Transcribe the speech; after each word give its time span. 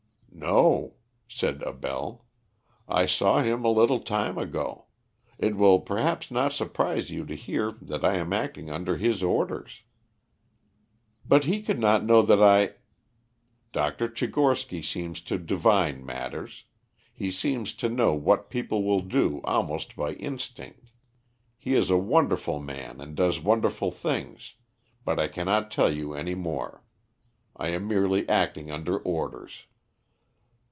"No," 0.33 0.95
said 1.27 1.61
Abell. 1.61 2.25
"I 2.87 3.05
saw 3.05 3.43
him 3.43 3.63
a 3.63 3.69
little 3.69 3.99
time 3.99 4.39
ago. 4.39 4.85
It 5.37 5.55
will 5.55 5.79
perhaps 5.79 6.31
not 6.31 6.51
surprise 6.51 7.11
you 7.11 7.27
to 7.27 7.35
hear 7.35 7.73
that 7.81 8.03
I 8.03 8.15
am 8.15 8.33
acting 8.33 8.71
under 8.71 8.97
his 8.97 9.21
orders." 9.21 9.83
"But 11.27 11.43
he 11.43 11.61
could 11.61 11.77
not 11.79 12.03
know 12.05 12.23
that 12.23 12.41
I" 12.41 12.71
"Dr. 13.73 14.07
Tchigorsky 14.09 14.81
seems 14.83 15.21
to 15.23 15.37
divine 15.37 16.03
matters. 16.03 16.63
He 17.13 17.29
seems 17.29 17.75
to 17.75 17.87
know 17.87 18.15
what 18.15 18.49
people 18.49 18.83
will 18.83 19.01
do 19.01 19.41
almost 19.43 19.95
by 19.95 20.13
instinct. 20.13 20.85
He 21.59 21.75
is 21.75 21.91
a 21.91 21.97
wonderful 21.97 22.59
man 22.59 22.99
and 22.99 23.15
does 23.15 23.39
wonderful 23.39 23.91
things. 23.91 24.55
But 25.05 25.19
I 25.19 25.27
cannot 25.27 25.69
tell 25.69 25.93
you 25.93 26.15
any 26.15 26.33
more; 26.35 26.83
I 27.55 27.67
am 27.67 27.87
merely 27.87 28.27
acting 28.27 28.71
under 28.71 28.97
orders." 28.97 29.63